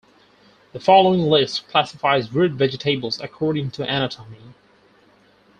The 0.73 0.79
following 0.79 1.19
list 1.21 1.67
classifies 1.67 2.33
root 2.33 2.53
vegetables 2.53 3.21
according 3.21 3.69
to 3.69 3.83
anatomy. 3.83 4.55